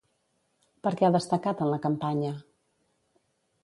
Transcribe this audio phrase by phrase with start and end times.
[0.87, 2.37] Per què ha destacat en la campanya?